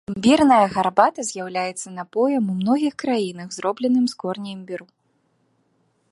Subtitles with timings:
[0.09, 4.87] Імбірная гарбата з'яўляецца напоем ў многіх краінах, зробленым з кораня імбіру.